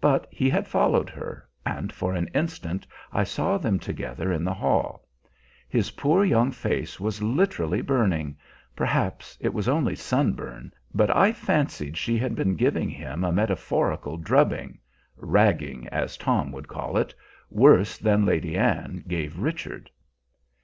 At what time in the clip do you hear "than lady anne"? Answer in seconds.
17.98-19.02